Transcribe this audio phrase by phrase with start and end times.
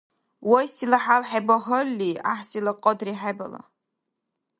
[0.49, 3.61] Вайсила хӀял хӀебагьалли, гӀяхӀсила кьадри хӀебала.